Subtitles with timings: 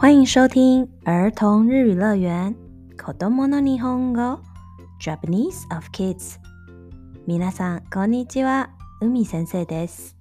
[0.00, 2.54] 欢迎收听儿童日语乐园。
[2.96, 4.40] 子供の日本语
[5.00, 6.36] Japanese of Kids。
[7.26, 8.70] 皆さんこんにちは。
[9.00, 10.14] 海先生です。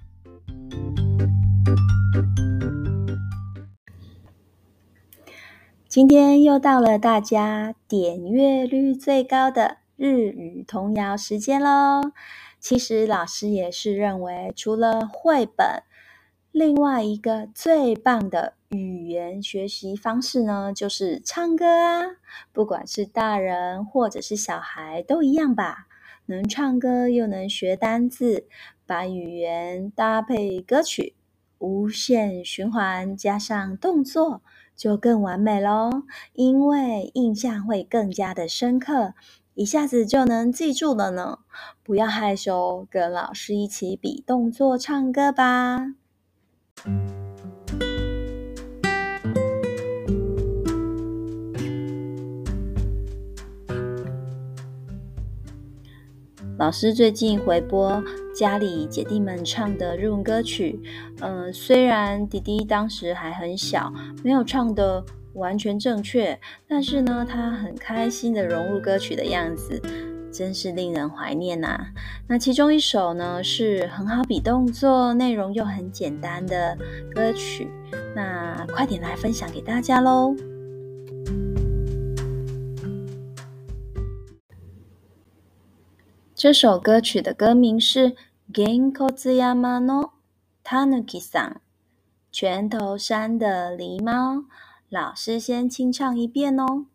[5.88, 12.12] 今天又到了大家点阅率最高的日语童谣时间喽。
[12.60, 15.84] 其实老师也是认为，除了绘本，
[16.53, 22.03] 另外一个最棒的语言学习方式呢，就是唱歌啊！
[22.53, 25.87] 不管是大人或者是小孩都一样吧，
[26.27, 28.49] 能唱歌又能学单字，
[28.85, 31.15] 把语言搭配歌曲，
[31.59, 34.43] 无限循环加上动作，
[34.75, 36.03] 就更完美喽！
[36.33, 39.15] 因为印象会更加的深刻，
[39.55, 41.39] 一下子就能记住了呢。
[41.85, 45.95] 不要害羞，跟老师一起比动作唱歌吧。
[56.61, 60.79] 老师最近回播家里姐弟们唱的日文歌曲，
[61.21, 63.91] 嗯、呃，虽然弟弟当时还很小，
[64.23, 65.03] 没有唱得
[65.33, 66.39] 完全正确，
[66.69, 69.81] 但是呢，他很开心的融入歌曲的样子。
[70.31, 71.87] 真是令人怀念呐、啊！
[72.29, 76.77] 那其中一首呢，是很好比动作，内容又很简单的
[77.15, 77.69] 歌曲，
[78.15, 80.37] 那快点来分享给大家喽！
[86.40, 88.12] 这首歌曲的歌名是《
[88.52, 90.12] げんこつ山の
[90.64, 91.50] たぬきさん》，
[92.32, 94.46] 拳头山的狸猫。
[94.90, 96.86] 老师先清唱一遍哦。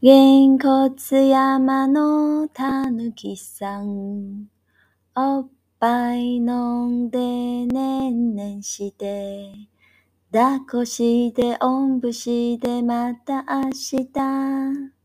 [0.00, 4.48] げんこつ山のたぬきさん、
[5.14, 6.46] おっぱい饮
[7.06, 7.18] んで
[7.66, 9.52] ねんねんして、
[10.32, 14.96] 抱っこしておんぶしてまた明日。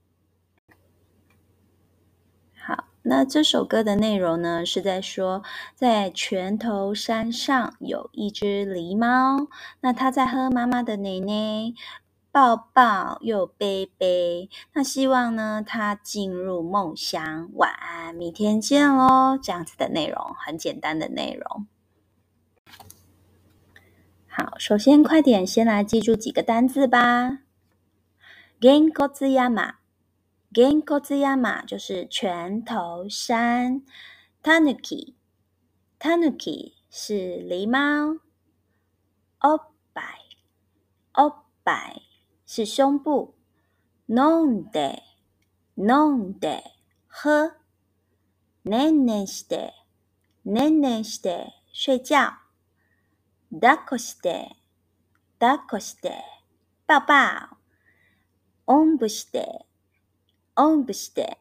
[3.05, 5.43] 那这首歌的内容呢，是在说，
[5.75, 9.47] 在拳头山上有一只狸猫，
[9.81, 11.73] 那它在喝妈妈的奶奶。
[12.33, 17.49] 抱抱又背背，那希望呢，他进入梦乡。
[17.55, 19.37] 晚安，明天见哦。
[19.43, 21.67] 这样子的内容，很简单的内容。
[24.29, 27.39] 好，首先快点，先来记住几个单字吧。
[28.61, 29.75] げんこつ山，
[30.55, 33.81] げんこつ山就是拳头山。
[34.43, 35.15] たぬき，
[35.99, 37.13] たぬき是
[37.47, 38.19] 狸猫。
[39.43, 40.37] おっぱい，
[41.17, 42.01] おっぱい。
[42.45, 43.33] 是胸部，
[44.09, 45.01] 饮んで、
[45.77, 46.63] 饮んで
[47.07, 47.53] 喝，
[48.65, 49.73] ねんねんして、
[50.43, 52.33] ねんねんして睡觉，
[53.53, 54.49] 抱っこして、
[55.39, 56.11] 抱っこして
[56.87, 57.57] 抱抱，
[58.67, 58.83] お
[60.55, 61.37] んぶして、おんぶして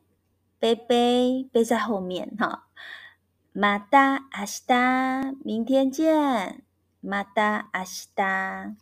[0.60, 2.64] 背背背在后面哈，
[3.54, 6.62] また明日，明天见，
[7.02, 8.76] また明日。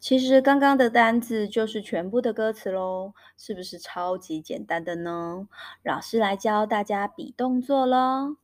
[0.00, 5.46] 其实刚刚的单字就是全部的歌词喽，是不是超级简单的呢？
[5.82, 8.36] 老师来教大家比动作喽。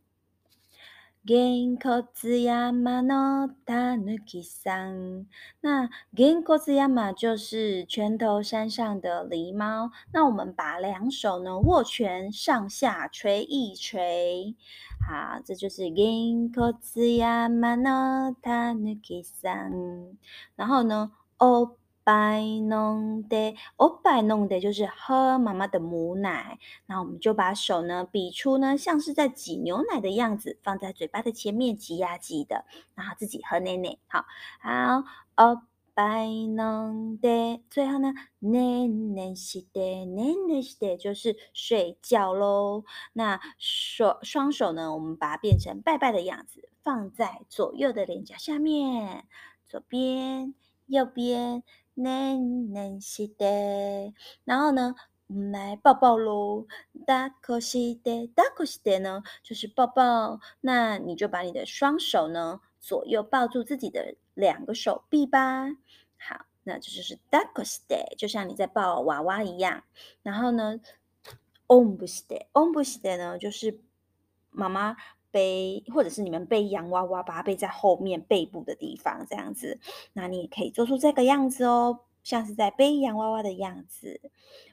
[1.24, 5.26] げんこつ山のたぬきさん，
[5.60, 9.90] 那げんこつ山就是拳头山上的狸猫。
[10.12, 14.54] 那我们把两手呢握拳，上下捶一捶，
[15.08, 20.16] 好，这就是げんこつ山のたぬきさん。
[20.54, 21.10] 然后呢？
[21.38, 26.56] お っぱい饮んで，おっぱい饮んで就是喝妈妈的母奶。
[26.86, 32.64] 那我们就把手呢比出呢像是在挤牛奶的样子，放在嘴巴的前面挤呀挤的，
[32.94, 33.98] 然后自己喝奶奶。
[34.06, 34.24] 好，
[34.60, 35.04] 好，
[35.36, 35.62] おっ
[35.96, 42.84] ぱい饮んで，最后呢，ねんねんして，ねんねんして就是睡觉喽。
[43.14, 49.24] 那手双手呢，我们把它变成拜拜的样子，放在左右的脸颊下面，
[49.68, 50.54] 左边。
[50.88, 51.64] 右边，
[52.00, 54.12] ねんねんして，
[54.44, 54.94] 然后呢，
[55.28, 56.66] 我们来抱抱喽。
[57.06, 60.40] 抱っこして，抱っこして呢，就是抱抱。
[60.60, 65.68] 那你就把你的双手呢，左右抱住自己的两个手臂吧。
[66.18, 69.82] 好，那这就是抱っこして，就像你在抱娃娃一样。
[70.22, 70.80] 然后呢，
[71.66, 73.80] おんぶして，おんぶして呢，就是
[74.50, 74.96] 妈妈。
[75.31, 79.79] 背，或者是你们背洋娃娃，把它背在后面背部的地方，这样子。
[80.13, 84.21] 那你也可以做出这个样子哦，像是在背洋娃娃的样子。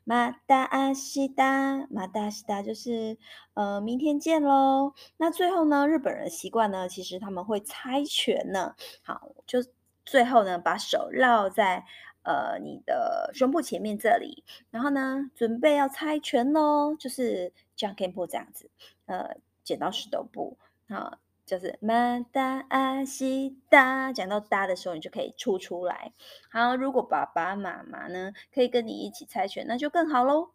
[0.05, 3.19] 马达阿西达，马达西达就是
[3.55, 4.95] 呃，明天见喽。
[5.19, 8.75] 那最后呢，日本人的习惯呢，其实他们会猜拳呢。
[9.03, 9.59] 好，就
[10.05, 11.85] 最后呢，把手绕在
[12.23, 18.71] 呃你的胸部前面这里，然后呢，准备要猜拳喽，就是这样 g a 这样子，
[19.05, 19.37] 呃，
[19.68, 20.58] 剪刀石头布，
[20.88, 21.20] 好。
[21.46, 26.14] 就是马达阿西达，讲到达的时候，你就可以出出来。
[26.50, 30.52] 好，如果爸爸妈妈呢可以跟你一起猜拳，那就更好喽。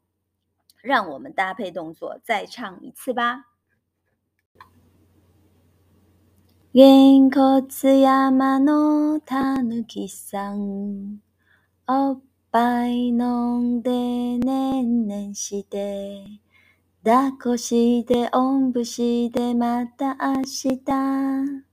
[0.81, 3.45] 让我们搭配动作再唱一次吧。
[6.73, 11.21] げんこつ山のたぬきさん、
[11.87, 13.91] おっぱい饮んで
[14.39, 16.25] ねんねんして
[17.06, 21.73] 抱っこしておんぶしてまた明日。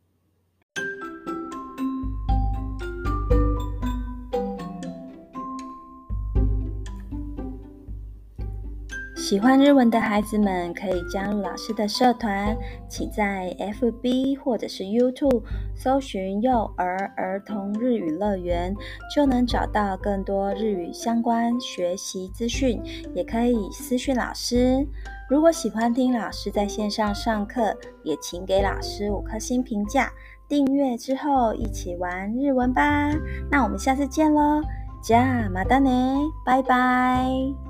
[9.19, 12.55] 喜欢日文的孩子们可以加入老师的社团，
[12.89, 15.41] 请在 FB 或者是 YouTube
[15.73, 18.75] 搜寻“幼儿儿童日语乐园”，
[19.15, 22.79] 就能找到更多日语相关学习资讯。
[23.15, 24.85] 也可以私讯老师。
[25.29, 30.11] 如果喜欢听老师在线上上课，也请给老师五颗星评价。
[30.47, 33.09] 订阅之后一起玩日文吧。
[33.49, 34.61] 那我们下次见喽，
[35.01, 37.68] じゃあまたね，拜拜。